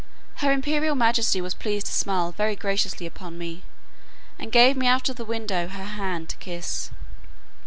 Her 0.37 0.51
imperial 0.51 0.95
majesty 0.95 1.41
was 1.41 1.53
pleased 1.53 1.85
to 1.85 1.91
smile 1.91 2.31
very 2.31 2.55
graciously 2.55 3.05
upon 3.05 3.37
me, 3.37 3.61
and 4.39 4.51
gave 4.51 4.75
me 4.75 4.87
out 4.87 5.09
of 5.09 5.15
the 5.17 5.23
window 5.25 5.67
her 5.67 5.83
hand 5.85 6.27
to 6.29 6.37
kiss. 6.37 6.89